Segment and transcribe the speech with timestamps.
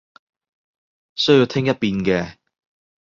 [1.13, 2.37] 需要聽一遍嘅